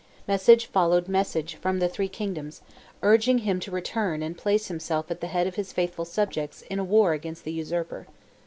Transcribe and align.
Message 0.27 0.65
followed 0.65 1.07
message 1.07 1.53
from 1.53 1.77
the 1.77 1.87
three 1.87 2.07
kingdoms, 2.07 2.63
urging 3.03 3.37
him 3.37 3.59
to 3.59 3.69
return 3.69 4.23
and 4.23 4.35
place 4.35 4.67
himself 4.67 5.11
at 5.11 5.21
the 5.21 5.27
head 5.27 5.45
of 5.45 5.53
his 5.57 5.71
faithful 5.71 6.05
subjects 6.05 6.63
in 6.71 6.79
a 6.79 6.83
war 6.83 7.13
against 7.13 7.43
the 7.43 7.51
usurper. 7.51 8.07